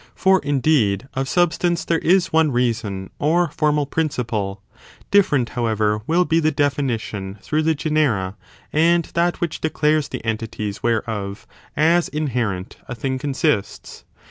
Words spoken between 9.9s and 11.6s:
the entities whereof,